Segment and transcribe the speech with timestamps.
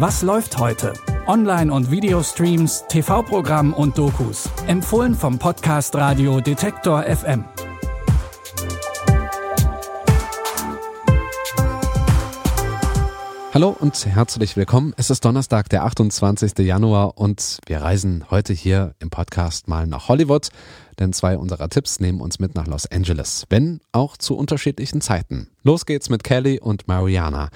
[0.00, 0.92] Was läuft heute?
[1.26, 4.48] Online- und Videostreams, TV-Programm und Dokus.
[4.68, 7.44] Empfohlen vom Podcast Radio Detektor FM.
[13.52, 14.94] Hallo und herzlich willkommen.
[14.96, 16.58] Es ist Donnerstag, der 28.
[16.58, 20.50] Januar und wir reisen heute hier im Podcast mal nach Hollywood,
[21.00, 25.48] denn zwei unserer Tipps nehmen uns mit nach Los Angeles, wenn auch zu unterschiedlichen Zeiten.
[25.64, 27.48] Los geht's mit Kelly und Mariana.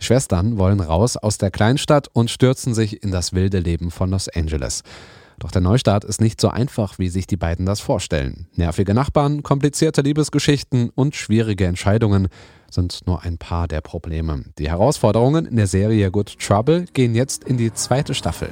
[0.00, 4.28] Schwestern wollen raus aus der Kleinstadt und stürzen sich in das wilde Leben von Los
[4.28, 4.82] Angeles.
[5.38, 8.46] Doch der Neustart ist nicht so einfach, wie sich die beiden das vorstellen.
[8.56, 12.28] Nervige Nachbarn, komplizierte Liebesgeschichten und schwierige Entscheidungen
[12.70, 14.44] sind nur ein paar der Probleme.
[14.58, 18.50] Die Herausforderungen in der Serie Good Trouble gehen jetzt in die zweite Staffel.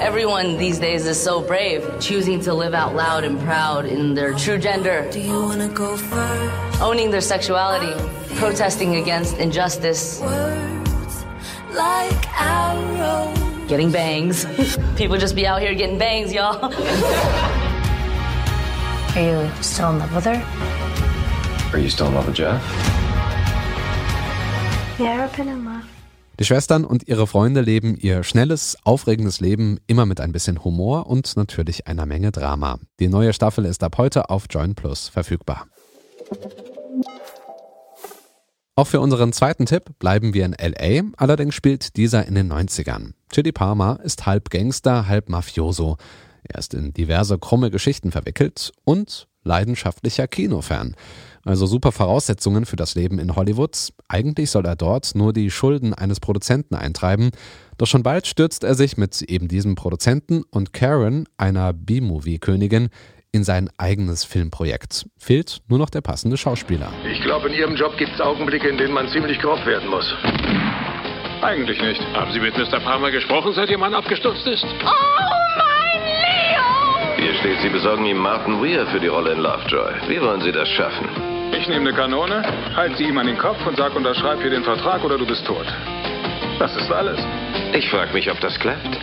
[0.00, 4.32] Everyone these days is so brave, choosing to live out loud and proud in their
[4.32, 5.06] true gender.
[5.12, 6.80] Do you wanna go first?
[6.80, 7.92] Owning their sexuality,
[8.36, 10.18] protesting against injustice.
[10.22, 11.24] Words
[11.74, 13.68] like arrows.
[13.68, 14.46] Getting bangs.
[14.96, 16.64] People just be out here getting bangs, y'all.
[19.14, 20.42] Are you still in love with her?
[21.74, 22.62] Are you still in love with Jeff?
[24.98, 25.99] Yeah, I've been in love.
[26.40, 31.06] Die Schwestern und ihre Freunde leben ihr schnelles, aufregendes Leben immer mit ein bisschen Humor
[31.06, 32.78] und natürlich einer Menge Drama.
[32.98, 35.66] Die neue Staffel ist ab heute auf Join Plus verfügbar.
[38.74, 43.12] Auch für unseren zweiten Tipp bleiben wir in LA, allerdings spielt dieser in den 90ern.
[43.30, 45.98] Chili Palmer ist halb Gangster, halb Mafioso.
[46.44, 50.94] Er ist in diverse krumme Geschichten verwickelt und leidenschaftlicher Kinofan.
[51.44, 53.76] Also super Voraussetzungen für das Leben in Hollywood.
[54.08, 57.30] Eigentlich soll er dort nur die Schulden eines Produzenten eintreiben.
[57.78, 62.90] Doch schon bald stürzt er sich mit eben diesem Produzenten und Karen, einer B-Movie-Königin,
[63.32, 65.06] in sein eigenes Filmprojekt.
[65.16, 66.92] Fehlt nur noch der passende Schauspieler.
[67.10, 70.04] Ich glaube, in Ihrem Job gibt es Augenblicke, in denen man ziemlich grob werden muss.
[71.42, 72.00] Eigentlich nicht.
[72.12, 72.80] Haben Sie mit Mr.
[72.80, 74.60] Palmer gesprochen, seit Ihr Mann abgestürzt ist?
[74.60, 75.29] Steht,
[77.62, 80.08] Sie besorgen ihm Martin Weir für die Rolle in Lovejoy.
[80.08, 81.06] Wie wollen Sie das schaffen?
[81.52, 82.42] Ich nehme eine Kanone,
[82.74, 85.44] halte sie ihm an den Kopf und sag, unterschreib hier den Vertrag oder du bist
[85.44, 85.66] tot.
[86.58, 87.20] Das ist alles.
[87.74, 88.98] Ich frage mich, ob das klappt.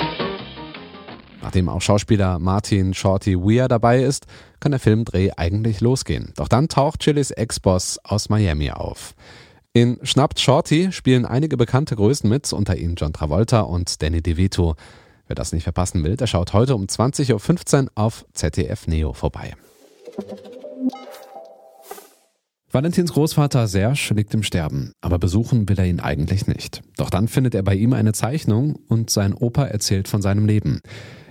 [1.43, 4.25] Nachdem auch Schauspieler Martin Shorty Weir dabei ist,
[4.59, 6.33] kann der Filmdreh eigentlich losgehen.
[6.35, 9.13] Doch dann taucht Chilis Ex-Boss aus Miami auf.
[9.73, 14.75] In Schnappt Shorty spielen einige bekannte Größen mit, unter ihnen John Travolta und Danny DeVito.
[15.27, 19.53] Wer das nicht verpassen will, der schaut heute um 20.15 Uhr auf ZDF Neo vorbei.
[22.71, 26.81] Valentins Großvater Serge liegt im Sterben, aber besuchen will er ihn eigentlich nicht.
[26.97, 30.81] Doch dann findet er bei ihm eine Zeichnung und sein Opa erzählt von seinem Leben.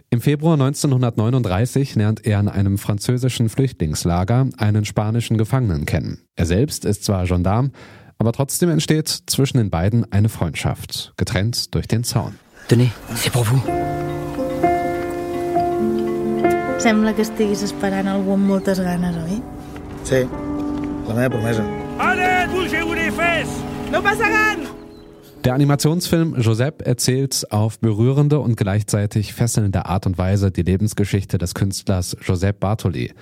[0.08, 6.22] Im Februar 1939 lernt er in einem französischen Flüchtlingslager einen spanischen Gefangenen kennen.
[6.36, 7.72] Er selbst ist zwar Gendarm,
[8.16, 12.34] aber trotzdem entsteht zwischen den beiden eine Freundschaft, getrennt durch den Zaun.
[12.69, 13.62] Tenez, c'est pour vous.
[16.78, 19.38] Sembla que estiguis esperant algú amb moltes ganes, oi?
[20.04, 20.25] Sí,
[21.06, 21.62] la meva promesa.
[25.44, 31.55] Der Animationsfilm Joseph erzählt auf berührende und gleichzeitig fesselnde Art und Weise die Lebensgeschichte des
[31.55, 33.12] Künstlers Joseph Bartoli.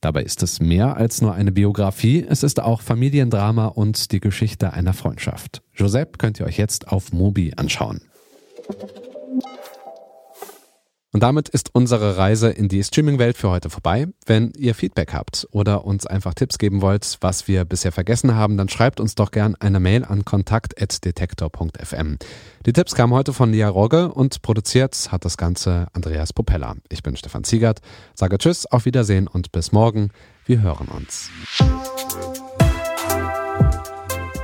[0.00, 4.72] Dabei ist es mehr als nur eine Biografie, es ist auch Familiendrama und die Geschichte
[4.72, 5.62] einer Freundschaft.
[5.74, 8.00] Joseph könnt ihr euch jetzt auf Mobi anschauen.
[11.14, 14.08] Und damit ist unsere Reise in die Streaming-Welt für heute vorbei.
[14.26, 18.56] Wenn ihr Feedback habt oder uns einfach Tipps geben wollt, was wir bisher vergessen haben,
[18.56, 22.18] dann schreibt uns doch gern eine Mail an kontakt.detektor.fm.
[22.66, 26.74] Die Tipps kamen heute von Lia Rogge und produziert hat das Ganze Andreas Popella.
[26.88, 27.78] Ich bin Stefan Ziegert,
[28.16, 30.10] sage Tschüss, auf Wiedersehen und bis morgen.
[30.46, 31.30] Wir hören uns.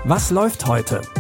[0.05, 1.03] Was läuft heute?